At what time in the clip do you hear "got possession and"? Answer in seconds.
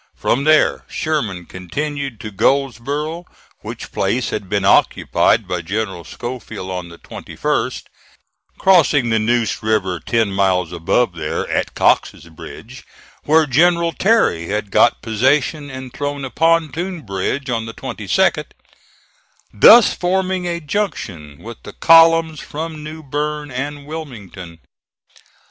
14.71-15.93